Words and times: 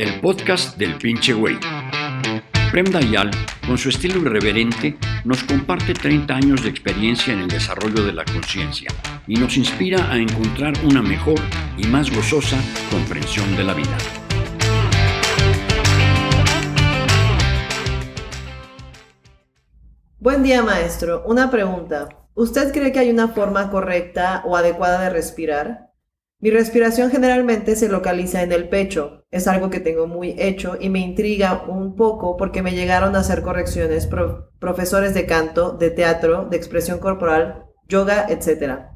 el 0.00 0.18
podcast 0.18 0.78
del 0.78 0.96
pinche 0.96 1.34
güey. 1.34 1.58
Prem 2.72 2.86
Dayal, 2.86 3.30
con 3.66 3.76
su 3.76 3.90
estilo 3.90 4.18
irreverente, 4.22 4.96
nos 5.26 5.44
comparte 5.44 5.92
30 5.92 6.34
años 6.34 6.62
de 6.62 6.70
experiencia 6.70 7.34
en 7.34 7.40
el 7.40 7.48
desarrollo 7.48 8.02
de 8.06 8.14
la 8.14 8.24
conciencia 8.24 8.88
y 9.26 9.34
nos 9.34 9.58
inspira 9.58 10.10
a 10.10 10.16
encontrar 10.16 10.72
una 10.84 11.02
mejor 11.02 11.38
y 11.76 11.86
más 11.86 12.10
gozosa 12.10 12.56
comprensión 12.90 13.54
de 13.58 13.64
la 13.64 13.74
vida. 13.74 13.98
Buen 20.18 20.42
día, 20.42 20.62
maestro. 20.62 21.24
Una 21.26 21.50
pregunta. 21.50 22.08
¿Usted 22.32 22.72
cree 22.72 22.90
que 22.90 23.00
hay 23.00 23.10
una 23.10 23.28
forma 23.28 23.70
correcta 23.70 24.42
o 24.46 24.56
adecuada 24.56 25.02
de 25.02 25.10
respirar? 25.10 25.89
Mi 26.42 26.50
respiración 26.50 27.10
generalmente 27.10 27.76
se 27.76 27.90
localiza 27.90 28.42
en 28.42 28.52
el 28.52 28.70
pecho. 28.70 29.26
Es 29.30 29.46
algo 29.46 29.68
que 29.68 29.78
tengo 29.78 30.06
muy 30.06 30.34
hecho 30.38 30.78
y 30.80 30.88
me 30.88 31.00
intriga 31.00 31.64
un 31.68 31.96
poco 31.96 32.38
porque 32.38 32.62
me 32.62 32.72
llegaron 32.72 33.14
a 33.14 33.18
hacer 33.18 33.42
correcciones 33.42 34.08
profesores 34.58 35.12
de 35.12 35.26
canto, 35.26 35.72
de 35.72 35.90
teatro, 35.90 36.46
de 36.46 36.56
expresión 36.56 36.98
corporal, 36.98 37.66
yoga, 37.88 38.26
etc. 38.30 38.86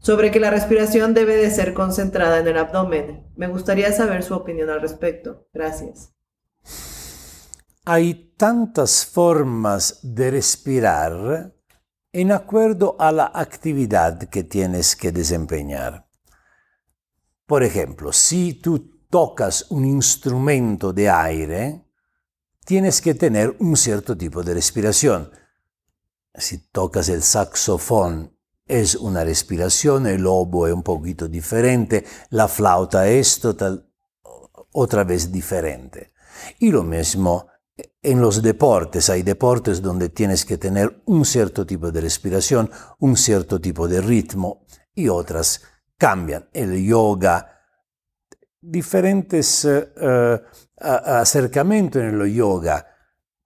Sobre 0.00 0.30
que 0.30 0.38
la 0.38 0.50
respiración 0.50 1.14
debe 1.14 1.36
de 1.36 1.50
ser 1.50 1.72
concentrada 1.72 2.40
en 2.40 2.48
el 2.48 2.58
abdomen. 2.58 3.26
Me 3.36 3.46
gustaría 3.46 3.90
saber 3.92 4.22
su 4.22 4.34
opinión 4.34 4.68
al 4.68 4.82
respecto. 4.82 5.48
Gracias. 5.54 6.12
Hay 7.86 8.34
tantas 8.36 9.06
formas 9.06 9.98
de 10.02 10.30
respirar 10.30 11.54
en 12.12 12.32
acuerdo 12.32 12.96
a 12.98 13.10
la 13.12 13.32
actividad 13.34 14.28
que 14.28 14.44
tienes 14.44 14.94
que 14.94 15.10
desempeñar. 15.10 16.11
Por 17.52 17.64
ejemplo, 17.64 18.14
si 18.14 18.54
tú 18.54 19.02
tocas 19.10 19.66
un 19.68 19.84
instrumento 19.84 20.90
de 20.90 21.10
aire, 21.10 21.84
tienes 22.64 23.02
que 23.02 23.12
tener 23.12 23.54
un 23.58 23.76
cierto 23.76 24.16
tipo 24.16 24.42
de 24.42 24.54
respiración. 24.54 25.30
Si 26.34 26.70
tocas 26.70 27.10
el 27.10 27.22
saxofón, 27.22 28.34
es 28.64 28.94
una 28.94 29.22
respiración, 29.22 30.06
el 30.06 30.26
oboe 30.26 30.70
es 30.70 30.74
un 30.74 30.82
poquito 30.82 31.28
diferente, 31.28 32.06
la 32.30 32.48
flauta 32.48 33.06
es 33.06 33.38
total, 33.38 33.86
otra 34.72 35.04
vez 35.04 35.30
diferente. 35.30 36.14
Y 36.58 36.70
lo 36.70 36.82
mismo 36.82 37.48
en 38.00 38.22
los 38.22 38.40
deportes, 38.40 39.10
hay 39.10 39.22
deportes 39.22 39.82
donde 39.82 40.08
tienes 40.08 40.46
que 40.46 40.56
tener 40.56 41.02
un 41.04 41.26
cierto 41.26 41.66
tipo 41.66 41.92
de 41.92 42.00
respiración, 42.00 42.70
un 43.00 43.14
cierto 43.14 43.60
tipo 43.60 43.88
de 43.88 44.00
ritmo 44.00 44.64
y 44.94 45.08
otras 45.08 45.60
cambian. 46.02 46.48
El 46.52 46.84
yoga, 46.84 47.62
diferentes 48.60 49.64
uh, 49.64 50.36
acercamientos 50.80 52.02
en 52.02 52.20
el 52.20 52.34
yoga 52.34 52.84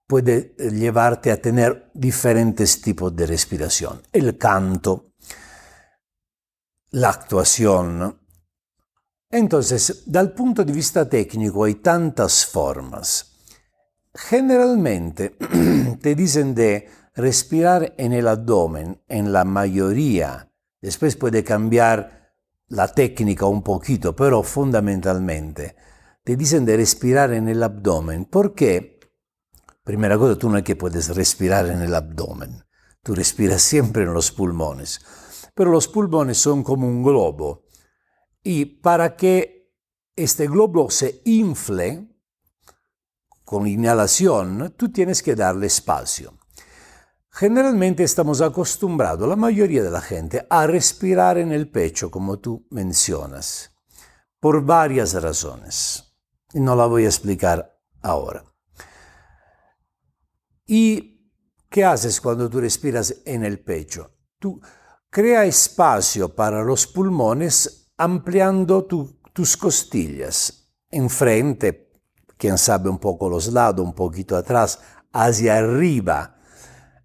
puede 0.07 0.55
llevarte 0.57 1.31
a 1.31 1.39
tener 1.39 1.91
diferentes 1.93 2.81
tipos 2.81 3.15
de 3.15 3.27
respiración. 3.27 4.01
El 4.11 4.39
canto, 4.39 5.11
la 6.91 7.09
actuación. 7.09 8.19
Entonces, 9.29 10.05
dal 10.07 10.33
punto 10.33 10.65
de 10.65 10.73
vista 10.73 11.07
técnico 11.07 11.63
hay 11.63 11.75
tantas 11.75 12.43
formas. 12.43 13.33
Generalmente 14.15 15.37
te 16.01 16.15
dicen 16.15 16.55
de 16.55 16.89
respirar 17.13 17.93
en 17.97 18.13
el 18.13 18.27
abdomen 18.27 18.99
en 19.07 19.31
la 19.31 19.43
mayoría. 19.43 20.49
Después 20.81 21.15
puede 21.15 21.43
cambiar 21.43 22.16
la 22.69 22.87
técnica 22.87 23.45
un 23.45 23.63
poquito, 23.63 24.15
pero 24.15 24.43
fundamentalmente 24.43 25.75
te 26.23 26.35
dicen 26.35 26.65
de 26.65 26.75
respirar 26.75 27.31
en 27.33 27.47
el 27.47 27.63
abdomen. 27.63 28.25
¿Por 28.25 28.53
qué? 28.53 28.99
Primera 29.83 30.17
cosa, 30.17 30.37
tú 30.37 30.49
no 30.49 30.57
es 30.57 30.63
que 30.63 30.75
puedes 30.75 31.15
respirar 31.15 31.67
en 31.67 31.81
el 31.81 31.95
abdomen. 31.95 32.65
Tú 33.01 33.15
respiras 33.15 33.61
siempre 33.63 34.03
en 34.03 34.13
los 34.13 34.31
pulmones. 34.31 34.99
Pero 35.55 35.71
los 35.71 35.87
pulmones 35.87 36.37
son 36.37 36.63
como 36.63 36.87
un 36.87 37.03
globo. 37.03 37.63
Y 38.43 38.65
para 38.65 39.15
que 39.15 39.71
este 40.15 40.47
globo 40.47 40.89
se 40.89 41.21
infle 41.25 42.09
con 43.45 43.65
inhalación, 43.65 44.73
tú 44.75 44.91
tienes 44.91 45.23
que 45.23 45.35
darle 45.35 45.67
espacio. 45.67 46.37
Generalmente 47.37 48.03
estamos 48.03 48.41
acostumbrados, 48.41 49.29
la 49.29 49.35
mayoría 49.35 49.83
de 49.83 49.91
la 49.91 50.01
gente, 50.01 50.47
a 50.49 50.65
respirar 50.65 51.37
en 51.37 51.51
el 51.51 51.69
pecho, 51.69 52.09
como 52.09 52.39
tú 52.39 52.65
mencionas, 52.71 53.71
por 54.39 54.65
varias 54.65 55.13
razones. 55.21 56.15
Y 56.51 56.59
no 56.59 56.75
la 56.75 56.87
voy 56.87 57.03
a 57.03 57.09
explicar 57.09 57.79
ahora. 58.01 58.43
¿Y 60.65 61.31
qué 61.69 61.85
haces 61.85 62.19
cuando 62.19 62.49
tú 62.49 62.59
respiras 62.59 63.17
en 63.23 63.43
el 63.43 63.59
pecho? 63.59 64.15
Tú 64.39 64.59
crea 65.11 65.45
espacio 65.45 66.33
para 66.33 66.63
los 66.63 66.87
pulmones 66.87 67.91
ampliando 67.97 68.85
tus 68.85 69.57
costillas, 69.57 70.71
enfrente, 70.89 71.91
quién 72.35 72.57
sabe 72.57 72.89
un 72.89 72.97
poco 72.97 73.29
los 73.29 73.53
lados, 73.53 73.85
un 73.85 73.93
poquito 73.93 74.35
atrás, 74.35 74.79
hacia 75.11 75.57
arriba 75.57 76.36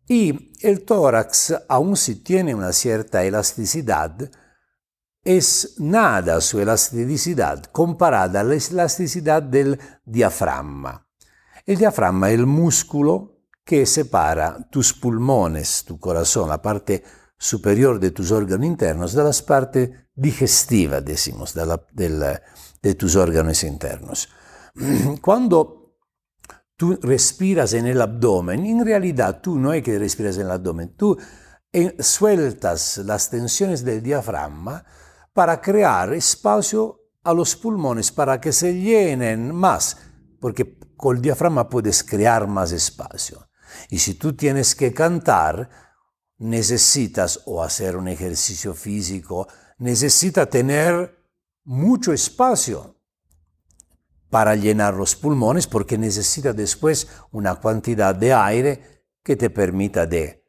y 0.09 0.53
el 0.61 0.85
tórax, 0.85 1.55
aun 1.69 1.97
si 1.97 2.17
tiene 2.17 2.55
una 2.55 2.73
cierta 2.73 3.25
elasticidad, 3.25 4.31
es 5.25 5.77
nada 5.79 6.41
su 6.41 6.61
elasticidad 6.61 7.65
comparada 7.67 8.41
a 8.41 8.45
la 8.45 8.55
elasticidad 8.55 9.43
del 9.43 9.79
diafragma. 10.05 11.07
El 11.65 11.77
diafragma 11.77 12.31
es 12.31 12.35
el 12.35 12.47
músculo 12.47 13.33
que 13.65 13.87
separa 13.87 14.69
tus 14.71 14.93
pulmones, 14.93 15.85
tu 15.85 15.99
corazón, 15.99 16.49
la 16.49 16.61
parte 16.61 17.05
superior 17.39 18.01
de 18.01 18.11
tus 18.11 18.33
órganos 18.33 18.67
internos, 18.67 19.13
de 19.13 19.23
las 19.23 19.43
partes 19.43 19.91
digestivas, 20.15 21.05
decimos, 21.05 21.55
de, 21.55 22.09
la, 22.09 22.43
de 22.83 22.95
tus 22.95 23.17
órganos 23.17 23.63
internos. 23.63 24.29
Cuando 25.23 25.82
tú 26.83 26.99
respiras 27.01 27.75
en 27.75 27.87
el 27.87 28.01
abdomen, 28.01 28.67
en 28.67 28.85
realidad 28.85 29.41
tú 29.41 29.57
no 29.57 29.73
es 29.73 29.85
que 29.85 30.01
respiras 30.01 30.35
en 30.35 30.47
el 30.47 30.51
abdomen, 30.51 30.97
tú 30.97 31.17
eh, 31.73 31.95
sueltas 32.03 32.99
las 33.05 33.31
tensiones 33.31 33.85
del 33.85 34.03
diafragma 34.03 34.85
para 35.33 35.61
crear 35.61 36.13
espacio 36.13 36.99
a 37.23 37.33
los 37.35 37.55
pulmones 37.55 38.11
para 38.11 38.41
que 38.41 38.51
se 38.53 38.75
llenen 38.75 39.55
más, 39.55 39.97
porque 40.41 40.77
con 40.97 41.19
el 41.19 41.23
diafragma 41.23 41.69
puedes 41.69 42.03
crear 42.03 42.49
más 42.49 42.73
espacio. 42.73 43.49
Y 43.89 44.01
si 44.01 44.15
tú 44.15 44.35
tienes 44.35 44.75
que 44.75 44.93
cantar, 44.93 45.71
necesitas 46.39 47.43
o 47.47 47.63
hacer 47.63 47.97
un 47.97 48.09
ejercicio 48.09 48.75
físico, 48.75 49.47
necesitas 49.79 50.51
tener 50.51 51.17
mucho 51.63 52.13
espacio 52.13 52.97
para 54.33 54.57
llenar 54.57 54.95
los 54.95 55.15
pulmones 55.15 55.67
porque 55.67 55.99
necesita 55.99 56.55
después 56.55 57.07
una 57.33 57.61
cantidad 57.61 58.15
de 58.15 58.33
aire 58.33 59.05
que 59.23 59.37
te 59.37 59.51
permita 59.51 60.07
de 60.07 60.43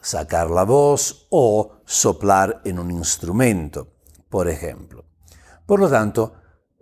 sacar 0.00 0.50
la 0.50 0.64
voz 0.64 1.28
o 1.30 1.76
soplar 1.84 2.60
en 2.64 2.80
un 2.80 2.90
instrumento, 2.90 3.94
por 4.28 4.48
ejemplo. 4.48 5.04
Por 5.66 5.78
lo 5.78 5.88
tanto, 5.88 6.34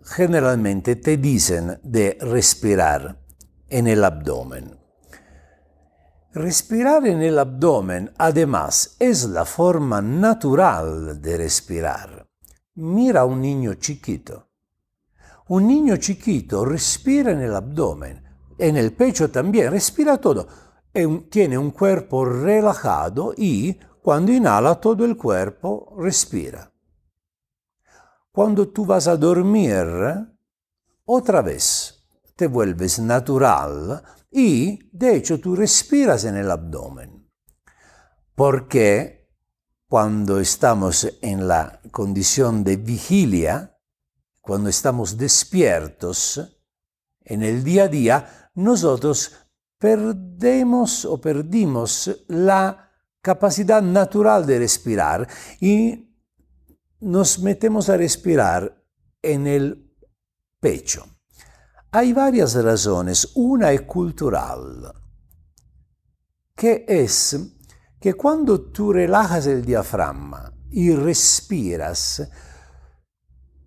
generalmente 0.02 0.96
te 0.96 1.18
dicen 1.18 1.78
de 1.82 2.16
respirar 2.22 3.22
en 3.68 3.86
el 3.86 4.02
abdomen. 4.02 4.80
Respirar 6.32 7.06
en 7.06 7.20
el 7.20 7.38
abdomen, 7.38 8.14
además, 8.16 8.96
es 8.98 9.24
la 9.26 9.44
forma 9.44 10.00
natural 10.00 11.20
de 11.20 11.36
respirar. 11.36 12.26
Mira 12.76 13.20
a 13.20 13.24
un 13.26 13.42
niño 13.42 13.74
chiquito. 13.74 14.45
Un 15.48 15.68
niño 15.68 15.96
chiquito 15.98 16.64
respira 16.64 17.30
en 17.30 17.40
el 17.40 17.54
abdomen, 17.54 18.22
en 18.58 18.76
el 18.76 18.92
pecho 18.94 19.30
también, 19.30 19.70
respira 19.70 20.18
todo. 20.18 20.46
tiene 21.30 21.56
un 21.56 21.70
cuerpo 21.70 22.24
relajado 22.24 23.34
y 23.36 23.78
cuando 24.02 24.32
inhala 24.32 24.80
todo 24.80 25.04
el 25.04 25.16
cuerpo 25.16 25.94
respira. 25.98 26.72
Cuando 28.32 28.68
tú 28.68 28.86
vas 28.86 29.06
a 29.06 29.16
dormir, 29.16 29.86
otra 31.04 31.42
vez 31.42 32.06
te 32.34 32.48
vuelves 32.48 32.98
natural 32.98 34.02
y 34.30 34.90
de 34.92 35.16
hecho 35.16 35.38
tú 35.38 35.54
respiras 35.54 36.24
en 36.24 36.36
el 36.36 36.50
abdomen. 36.50 37.30
Porque 38.34 39.28
cuando 39.88 40.40
estamos 40.40 41.06
en 41.22 41.46
la 41.46 41.80
condición 41.92 42.64
de 42.64 42.76
vigilia, 42.76 43.75
cuando 44.46 44.70
estamos 44.70 45.18
despiertos 45.18 46.40
en 47.24 47.42
el 47.42 47.64
día 47.64 47.84
a 47.84 47.88
día, 47.88 48.50
nosotros 48.54 49.32
perdemos 49.76 51.04
o 51.04 51.20
perdimos 51.20 52.24
la 52.28 52.92
capacidad 53.20 53.82
natural 53.82 54.46
de 54.46 54.60
respirar 54.60 55.26
y 55.60 56.16
nos 57.00 57.40
metemos 57.40 57.88
a 57.88 57.96
respirar 57.96 58.84
en 59.20 59.48
el 59.48 59.92
pecho. 60.60 61.04
Hay 61.90 62.12
varias 62.12 62.54
razones. 62.54 63.32
Una 63.34 63.72
es 63.72 63.82
cultural, 63.82 64.92
que 66.54 66.84
es 66.86 67.36
que 68.00 68.14
cuando 68.14 68.60
tú 68.70 68.92
relajas 68.92 69.48
el 69.48 69.64
diafragma 69.64 70.52
y 70.70 70.94
respiras, 70.94 72.22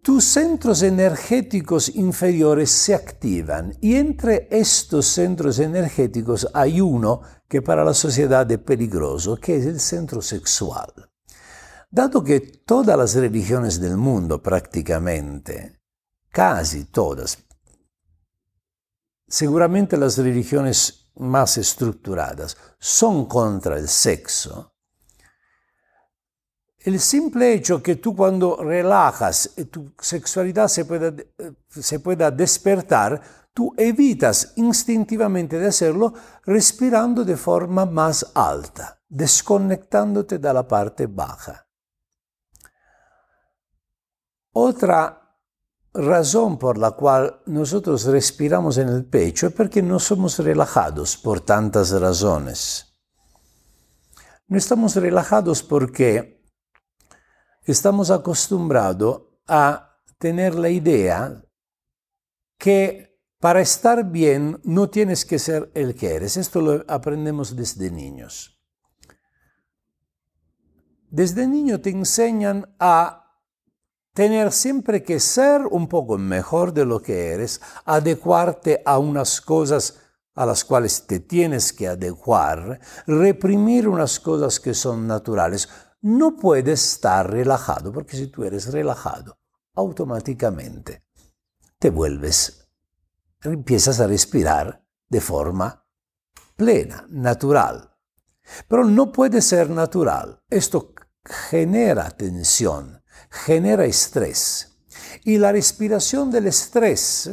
tus 0.02 0.24
centros 0.24 0.82
energéticos 0.82 1.90
inferiores 1.90 2.72
se 2.72 2.96
activan 2.96 3.76
y 3.82 3.96
entre 3.96 4.48
estos 4.50 5.08
centros 5.08 5.60
energéticos 5.60 6.48
hay 6.54 6.80
uno 6.80 7.22
que 7.48 7.62
para 7.62 7.84
la 7.84 7.94
sociedad 7.94 8.50
es 8.50 8.60
peligroso, 8.60 9.36
que 9.36 9.58
es 9.58 9.66
el 9.66 9.80
centro 9.80 10.22
sexual. 10.22 10.94
Dado 11.92 12.24
que 12.24 12.40
todas 12.40 12.98
las 12.98 13.16
religiones 13.16 13.80
del 13.82 13.98
mundo 13.98 14.42
prácticamente, 14.42 15.82
casi 16.30 16.86
todas, 16.86 17.40
seguramente 19.28 19.98
las 19.98 20.18
religiones 20.18 21.12
más 21.16 21.58
estructuradas, 21.58 22.56
son 22.80 23.26
contra 23.26 23.78
el 23.78 23.88
sexo, 23.88 24.69
el 26.82 27.00
simple 27.00 27.54
hecho 27.54 27.84
que 27.84 27.98
tú 27.98 28.16
cuando 28.16 28.58
relajas 28.58 29.52
y 29.58 29.66
tu 29.66 29.92
sexualidad 30.00 30.68
se 30.70 30.86
pueda, 30.86 31.14
se 31.68 32.00
pueda 32.00 32.32
despertar, 32.32 33.22
tú 33.54 33.74
evitas 33.78 34.54
instintivamente 34.56 35.60
de 35.60 35.68
hacerlo 35.68 36.14
respirando 36.46 37.26
de 37.26 37.36
forma 37.36 37.86
más 37.86 38.32
alta, 38.34 39.02
desconectándote 39.10 40.38
de 40.38 40.54
la 40.54 40.66
parte 40.66 41.08
baja. 41.08 41.68
Otra 44.54 45.20
razón 45.94 46.58
por 46.58 46.78
la 46.78 46.92
cual 46.92 47.42
nosotros 47.48 48.06
respiramos 48.06 48.78
en 48.78 48.88
el 48.90 49.06
pecho 49.06 49.48
es 49.48 49.54
porque 49.54 49.82
no 49.82 50.00
somos 50.00 50.40
relajados 50.40 51.18
por 51.18 51.42
tantas 51.42 51.92
razones. 51.92 52.86
No 54.48 54.58
estamos 54.58 54.96
relajados 54.96 55.62
porque 55.62 56.39
estamos 57.72 58.12
acostumbrados 58.12 59.22
a 59.48 59.98
tener 60.18 60.56
la 60.56 60.70
idea 60.70 61.44
que 62.58 63.10
para 63.40 63.62
estar 63.62 64.04
bien 64.12 64.60
no 64.64 64.90
tienes 64.90 65.26
que 65.26 65.40
ser 65.40 65.72
el 65.74 65.96
que 65.96 66.16
eres. 66.16 66.36
Esto 66.36 66.62
lo 66.62 66.84
aprendemos 66.88 67.56
desde 67.56 67.90
niños. 67.90 68.60
Desde 71.10 71.48
niño 71.48 71.80
te 71.80 71.90
enseñan 71.90 72.76
a 72.80 73.20
tener 74.14 74.52
siempre 74.52 75.02
que 75.02 75.20
ser 75.20 75.62
un 75.66 75.88
poco 75.88 76.18
mejor 76.18 76.74
de 76.74 76.86
lo 76.86 77.02
que 77.02 77.30
eres, 77.30 77.62
adecuarte 77.86 78.82
a 78.86 79.00
unas 79.00 79.40
cosas 79.40 80.00
a 80.36 80.46
las 80.46 80.64
cuales 80.66 81.08
te 81.08 81.20
tienes 81.20 81.74
que 81.74 81.88
adecuar, 81.88 82.80
reprimir 83.08 83.88
unas 83.88 84.20
cosas 84.20 84.60
que 84.60 84.74
son 84.74 85.08
naturales 85.08 85.70
no 86.02 86.36
puedes 86.36 86.94
estar 86.94 87.30
relajado, 87.30 87.92
porque 87.92 88.18
si 88.18 88.28
tú 88.28 88.44
eres 88.44 88.72
relajado, 88.72 89.38
automáticamente 89.76 91.06
te 91.78 91.90
vuelves, 91.90 92.70
empiezas 93.44 94.00
a 94.00 94.08
respirar 94.08 94.86
de 95.08 95.22
forma 95.22 95.86
plena, 96.56 97.06
natural. 97.10 97.96
Pero 98.68 98.84
no 98.84 99.12
puede 99.12 99.42
ser 99.42 99.70
natural. 99.70 100.42
Esto 100.50 100.94
genera 101.24 102.10
tensión, 102.12 103.02
genera 103.30 103.86
estrés. 103.86 104.78
Y 105.24 105.38
la 105.38 105.52
respiración 105.52 106.32
del 106.32 106.48
estrés, 106.48 107.32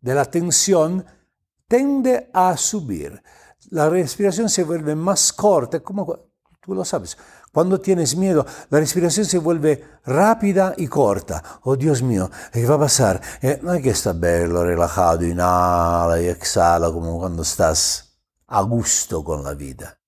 de 0.00 0.14
la 0.14 0.24
tensión, 0.24 1.04
tende 1.68 2.30
a 2.32 2.56
subir. 2.56 3.22
La 3.70 3.88
respiración 3.88 4.48
se 4.48 4.64
vuelve 4.64 4.94
más 4.94 5.32
corta, 5.32 5.80
como 5.80 6.25
tú 6.66 6.74
lo 6.74 6.84
sabes. 6.84 7.16
Cuando 7.52 7.80
tienes 7.80 8.16
miedo, 8.16 8.44
la 8.68 8.80
respiración 8.80 9.24
se 9.24 9.38
vuelve 9.38 9.82
rápida 10.04 10.74
y 10.76 10.88
corta. 10.88 11.42
Oh 11.62 11.76
Dios 11.76 12.02
mío, 12.02 12.30
¿qué 12.52 12.66
va 12.66 12.74
a 12.74 12.80
pasar? 12.80 13.20
Eh, 13.40 13.60
no 13.62 13.72
es 13.72 13.82
que 13.82 13.90
está 13.90 14.12
bello, 14.12 14.64
relajado, 14.64 15.24
inhala 15.24 16.20
y 16.20 16.26
exhala 16.26 16.90
como 16.90 17.18
cuando 17.18 17.42
estás 17.42 18.18
a 18.48 18.60
gusto 18.62 19.22
con 19.24 19.44
la 19.44 19.54
vida. 19.54 19.98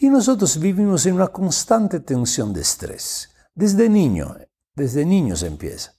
Y 0.00 0.08
nosotros 0.08 0.58
vivimos 0.58 1.06
en 1.06 1.14
una 1.14 1.28
constante 1.28 2.00
tensión 2.00 2.52
de 2.52 2.62
estrés. 2.62 3.30
Desde 3.54 3.88
niño, 3.88 4.36
desde 4.74 5.04
niños 5.04 5.42
empieza. 5.42 5.94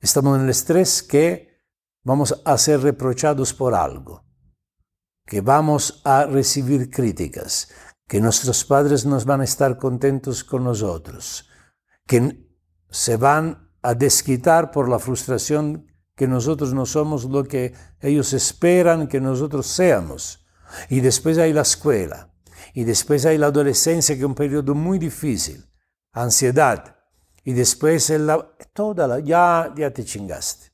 Estamos 0.00 0.36
en 0.36 0.44
el 0.44 0.50
estrés 0.50 1.02
que 1.02 1.48
vamos 2.02 2.40
a 2.44 2.58
ser 2.58 2.80
reprochados 2.80 3.54
por 3.54 3.74
algo, 3.74 4.24
que 5.24 5.40
vamos 5.40 6.00
a 6.04 6.24
recibir 6.24 6.90
críticas, 6.90 7.68
que 8.08 8.20
nuestros 8.20 8.64
padres 8.64 9.04
nos 9.04 9.24
van 9.26 9.42
a 9.42 9.44
estar 9.44 9.76
contentos 9.76 10.42
con 10.42 10.64
nosotros, 10.64 11.48
que 12.06 12.48
se 12.90 13.16
van 13.18 13.70
a 13.82 13.94
desquitar 13.94 14.70
por 14.70 14.88
la 14.88 14.98
frustración 14.98 15.86
que 16.16 16.26
nosotros 16.26 16.72
no 16.72 16.86
somos 16.86 17.24
lo 17.26 17.44
que 17.44 17.74
ellos 18.00 18.32
esperan 18.32 19.06
que 19.06 19.20
nosotros 19.20 19.66
seamos. 19.66 20.44
Y 20.88 21.00
después 21.00 21.38
hay 21.38 21.52
la 21.52 21.60
escuela, 21.60 22.34
y 22.74 22.84
después 22.84 23.24
hay 23.26 23.38
la 23.38 23.46
adolescencia, 23.48 24.14
que 24.14 24.22
es 24.22 24.26
un 24.26 24.34
periodo 24.34 24.74
muy 24.74 24.98
difícil, 24.98 25.64
ansiedad, 26.12 26.96
y 27.44 27.52
después 27.52 28.12
toda 28.72 29.06
la, 29.06 29.20
ya, 29.20 29.72
ya 29.76 29.90
te 29.90 30.04
chingaste. 30.04 30.67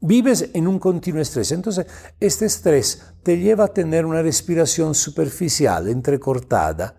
Vives 0.00 0.50
en 0.52 0.68
un 0.68 0.78
continuo 0.78 1.22
estrés. 1.22 1.52
Entonces, 1.52 1.86
este 2.20 2.46
estrés 2.46 3.02
te 3.22 3.38
lleva 3.38 3.64
a 3.64 3.68
tener 3.68 4.04
una 4.04 4.22
respiración 4.22 4.94
superficial, 4.94 5.88
entrecortada, 5.88 6.96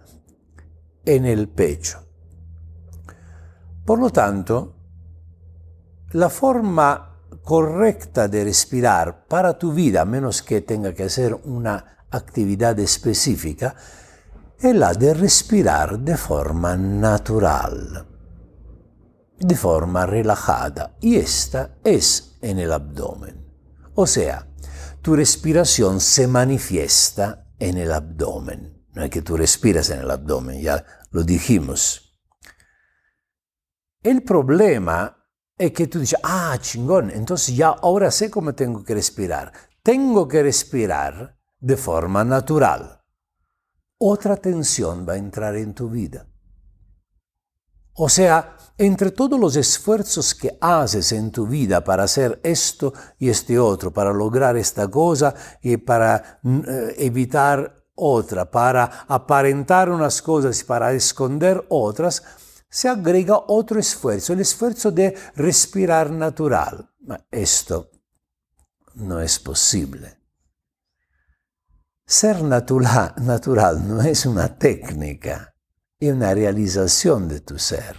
en 1.05 1.25
el 1.25 1.47
pecho. 1.47 2.03
Por 3.85 3.99
lo 3.99 4.09
tanto, 4.09 4.75
la 6.11 6.29
forma 6.29 7.21
correcta 7.43 8.27
de 8.27 8.43
respirar 8.43 9.25
para 9.25 9.57
tu 9.57 9.71
vida, 9.71 10.01
a 10.01 10.05
menos 10.05 10.41
que 10.41 10.61
tenga 10.61 10.93
que 10.93 11.03
hacer 11.03 11.33
una 11.45 12.05
actividad 12.09 12.77
específica, 12.79 13.75
es 14.59 14.75
la 14.75 14.93
de 14.93 15.13
respirar 15.13 15.99
de 15.99 16.17
forma 16.17 16.75
natural, 16.75 18.05
de 19.39 19.55
forma 19.55 20.05
relajada. 20.05 20.97
Y 20.99 21.15
esta 21.15 21.77
es 21.83 22.26
en 22.41 22.59
el 22.59 22.71
abdomen. 22.71 23.45
O 23.95 24.05
sea, 24.05 24.47
tu 25.01 25.15
respiración 25.15 25.99
se 25.99 26.27
manifiesta 26.27 27.47
en 27.59 27.77
el 27.77 27.91
abdomen. 27.91 28.85
No 28.93 29.03
es 29.03 29.09
que 29.09 29.21
tú 29.21 29.37
respiras 29.37 29.89
en 29.89 29.99
el 29.99 30.11
abdomen, 30.11 30.61
ya 30.61 30.83
lo 31.11 31.23
dijimos. 31.23 32.19
El 34.01 34.23
problema 34.23 35.17
es 35.57 35.71
que 35.71 35.87
tú 35.87 35.99
dices, 35.99 36.19
ah, 36.23 36.57
chingón, 36.59 37.09
entonces 37.09 37.55
ya 37.55 37.69
ahora 37.69 38.11
sé 38.11 38.29
cómo 38.29 38.53
tengo 38.53 38.83
que 38.83 38.93
respirar. 38.93 39.51
Tengo 39.81 40.27
que 40.27 40.43
respirar 40.43 41.37
de 41.59 41.77
forma 41.77 42.23
natural. 42.23 43.03
Otra 43.97 44.37
tensión 44.37 45.07
va 45.07 45.13
a 45.13 45.17
entrar 45.17 45.55
en 45.55 45.73
tu 45.73 45.89
vida. 45.89 46.27
O 47.99 48.09
sea, 48.09 48.57
entre 48.77 49.09
todos 49.09 49.39
los 49.39 49.55
esfuerzos 49.55 50.35
que 50.35 50.55
haces 50.61 51.11
en 51.11 51.31
tu 51.31 51.47
vida 51.47 51.83
para 51.83 52.03
hacer 52.03 52.39
esto 52.43 52.93
y 53.17 53.29
este 53.29 53.57
otro, 53.57 53.91
para 53.91 54.13
lograr 54.13 54.55
esta 54.55 54.87
cosa 54.87 55.33
y 55.63 55.77
para 55.77 56.39
mm, 56.43 56.59
eh, 56.59 56.95
evitar 56.99 57.85
otra, 57.95 58.51
para 58.51 59.05
aparentar 59.07 59.89
unas 59.89 60.21
cosas 60.21 60.61
y 60.61 60.63
para 60.65 60.93
esconder 60.93 61.65
otras, 61.69 62.21
se 62.69 62.87
agrega 62.87 63.45
otro 63.47 63.79
esfuerzo, 63.79 64.33
el 64.33 64.41
esfuerzo 64.41 64.91
de 64.91 65.15
respirar 65.35 66.11
natural. 66.11 66.91
esto 67.31 67.89
no 68.93 69.19
es 69.19 69.39
posible. 69.39 70.19
Ser 72.05 72.43
natural, 72.43 73.15
natural 73.17 73.87
no 73.87 74.01
es 74.01 74.27
una 74.27 74.55
técnica 74.55 75.55
y 75.99 76.09
una 76.09 76.33
realización 76.33 77.27
de 77.27 77.41
tu 77.41 77.57
ser. 77.57 77.95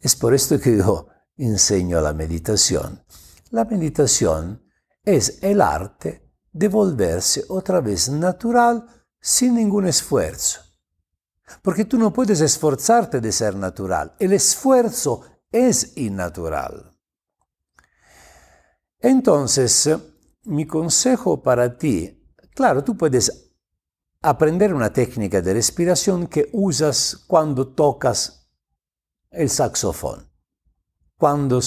Es 0.00 0.16
por 0.16 0.34
esto 0.34 0.58
que 0.60 0.76
yo 0.76 1.08
enseño 1.36 2.00
la 2.00 2.12
meditación. 2.12 3.04
La 3.50 3.64
meditación 3.64 4.62
es 5.04 5.42
el 5.42 5.60
arte 5.60 6.30
de 6.52 6.68
volverse 6.68 7.44
otra 7.48 7.80
vez 7.80 8.08
natural 8.08 8.86
sin 9.20 9.54
ningún 9.54 9.86
esfuerzo. 9.86 10.60
Porque 11.62 11.84
tú 11.84 11.98
no 11.98 12.12
puedes 12.12 12.40
esforzarte 12.40 13.20
de 13.20 13.32
ser 13.32 13.56
natural. 13.56 14.14
El 14.18 14.32
esfuerzo 14.32 15.22
es 15.50 15.96
innatural. 15.96 16.96
Entonces, 19.00 19.90
mi 20.44 20.66
consejo 20.66 21.42
para 21.42 21.76
ti, 21.76 22.22
claro, 22.54 22.84
tú 22.84 22.96
puedes 22.96 23.49
aprender 24.22 24.74
una 24.74 24.92
técnica 24.92 25.40
de 25.40 25.54
respiración 25.54 26.26
que 26.26 26.50
usas 26.52 27.24
cuando 27.26 27.68
tocas 27.68 28.50
el 29.30 29.48
saxofón, 29.48 30.28
cuando 31.16 31.60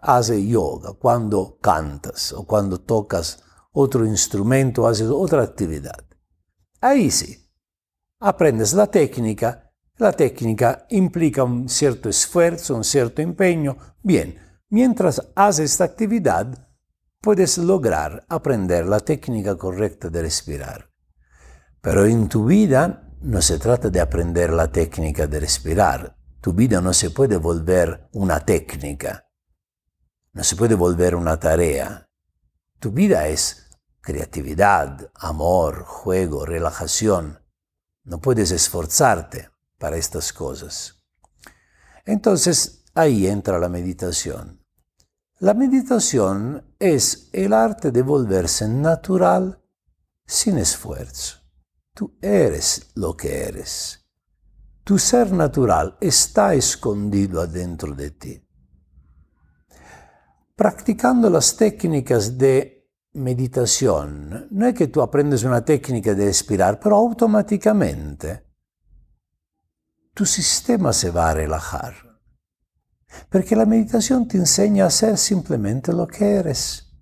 haces 0.00 0.44
yoga, 0.46 0.92
cuando 0.92 1.58
cantas 1.60 2.32
o 2.32 2.46
cuando 2.46 2.80
tocas 2.80 3.42
otro 3.72 4.06
instrumento, 4.06 4.86
haces 4.86 5.08
otra 5.08 5.42
actividad. 5.42 6.04
Ahí 6.80 7.10
sí, 7.10 7.50
aprendes 8.20 8.74
la 8.74 8.86
técnica, 8.86 9.72
la 9.96 10.12
técnica 10.12 10.86
implica 10.90 11.42
un 11.42 11.68
cierto 11.68 12.08
esfuerzo, 12.08 12.76
un 12.76 12.84
cierto 12.84 13.22
empeño. 13.22 13.76
Bien, 14.00 14.38
mientras 14.68 15.20
haces 15.34 15.72
esta 15.72 15.84
actividad, 15.84 16.68
puedes 17.20 17.58
lograr 17.58 18.24
aprender 18.28 18.86
la 18.86 19.00
técnica 19.00 19.58
correcta 19.58 20.08
de 20.08 20.22
respirar. 20.22 20.87
Pero 21.80 22.04
en 22.06 22.28
tu 22.28 22.44
vida 22.44 23.08
no 23.20 23.42
se 23.42 23.58
trata 23.58 23.90
de 23.90 24.00
aprender 24.00 24.52
la 24.52 24.70
técnica 24.70 25.26
de 25.26 25.40
respirar. 25.40 26.16
Tu 26.40 26.52
vida 26.52 26.80
no 26.80 26.92
se 26.92 27.10
puede 27.10 27.36
volver 27.36 28.08
una 28.12 28.40
técnica, 28.40 29.28
no 30.32 30.44
se 30.44 30.56
puede 30.56 30.74
volver 30.74 31.14
una 31.14 31.38
tarea. 31.38 32.08
Tu 32.78 32.92
vida 32.92 33.26
es 33.26 33.68
creatividad, 34.00 35.10
amor, 35.16 35.82
juego, 35.84 36.46
relajación. 36.46 37.40
No 38.04 38.20
puedes 38.20 38.52
esforzarte 38.52 39.50
para 39.78 39.96
estas 39.96 40.32
cosas. 40.32 41.02
Entonces 42.04 42.84
ahí 42.94 43.26
entra 43.26 43.58
la 43.58 43.68
meditación. 43.68 44.64
La 45.40 45.54
meditación 45.54 46.74
es 46.78 47.30
el 47.32 47.52
arte 47.52 47.90
de 47.90 48.02
volverse 48.02 48.68
natural 48.68 49.62
sin 50.26 50.58
esfuerzo. 50.58 51.38
Tú 51.98 52.16
eres 52.22 52.92
lo 52.94 53.16
que 53.16 53.42
eres. 53.42 54.08
Tu 54.84 55.00
ser 55.00 55.32
natural 55.32 55.98
está 56.00 56.54
escondido 56.54 57.40
adentro 57.40 57.92
de 57.92 58.12
ti. 58.12 58.40
Practicando 60.54 61.28
las 61.28 61.56
técnicas 61.56 62.38
de 62.38 62.88
meditación 63.14 64.46
no 64.52 64.68
es 64.68 64.74
que 64.74 64.86
tú 64.86 65.02
aprendes 65.02 65.42
una 65.42 65.64
técnica 65.64 66.14
de 66.14 66.26
respirar, 66.26 66.78
pero 66.78 66.94
automáticamente 66.94 68.44
tu 70.14 70.24
sistema 70.24 70.92
se 70.92 71.10
va 71.10 71.30
a 71.30 71.34
relajar. 71.34 71.94
Porque 73.28 73.56
la 73.56 73.66
meditación 73.66 74.28
te 74.28 74.38
enseña 74.38 74.86
a 74.86 74.90
ser 74.90 75.18
simplemente 75.18 75.92
lo 75.92 76.06
que 76.06 76.36
eres. 76.36 76.92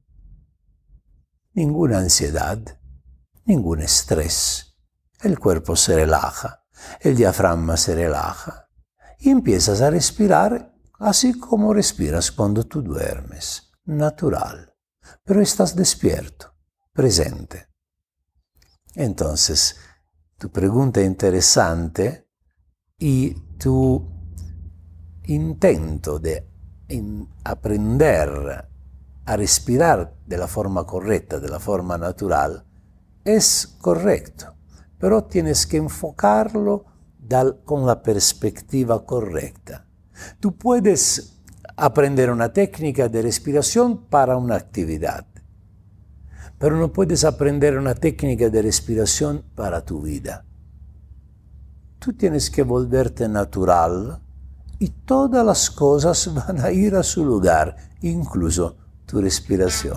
Ninguna 1.52 1.98
ansiedad, 1.98 2.80
ningún 3.44 3.82
estrés. 3.82 4.65
El 5.26 5.38
cuerpo 5.38 5.76
se 5.76 5.95
relaja, 5.95 6.64
el 7.00 7.16
diafragma 7.16 7.76
se 7.76 7.95
relaja 7.95 8.68
y 9.18 9.30
empiezas 9.30 9.80
a 9.83 9.90
respirar 9.90 10.75
así 10.99 11.38
como 11.38 11.75
respiras 11.75 12.30
cuando 12.30 12.64
tú 12.64 12.83
duermes, 12.83 13.71
natural 13.85 14.76
pero 15.25 15.40
estás 15.40 15.75
despierto, 15.75 16.54
presente. 16.92 17.68
Entonces, 18.95 19.76
tu 20.38 20.50
pregunta 20.50 21.02
interesante 21.02 22.28
y 22.99 23.35
tu 23.59 24.09
intento 25.25 26.18
de 26.18 26.49
aprender 27.45 28.68
a 29.25 29.37
respirar 29.37 30.14
de 30.25 30.38
la 30.38 30.47
forma 30.47 30.87
correcta, 30.87 31.40
de 31.40 31.49
la 31.49 31.59
forma 31.59 31.99
natural, 31.99 32.64
es 33.25 33.76
correcto, 33.80 34.55
pero 34.98 35.24
tienes 35.24 35.66
que 35.66 35.76
enfocarlo 35.76 36.84
con 37.64 37.86
la 37.86 38.02
perspectiva 38.02 39.04
correcta. 39.04 39.84
Tú 40.40 40.56
puedes 40.56 41.36
aprender 41.76 42.30
una 42.30 42.52
técnica 42.52 43.08
de 43.08 43.22
respiración 43.22 44.06
para 44.06 44.36
una 44.36 44.56
actividad. 44.56 45.26
Pero 46.58 46.76
no 46.76 46.92
puedes 46.92 47.24
aprender 47.24 47.76
una 47.76 47.94
técnica 47.94 48.48
de 48.48 48.62
respiración 48.62 49.44
para 49.54 49.84
tu 49.84 50.00
vida. 50.00 50.44
Tú 51.98 52.14
tienes 52.14 52.50
que 52.50 52.62
volverte 52.62 53.28
natural 53.28 54.20
y 54.78 54.88
todas 54.88 55.44
las 55.44 55.70
cosas 55.70 56.32
van 56.46 56.60
a 56.60 56.70
ir 56.70 56.94
a 56.94 57.02
su 57.02 57.24
lugar, 57.24 57.76
incluso 58.00 58.76
tu 59.04 59.20
respiración. 59.20 59.96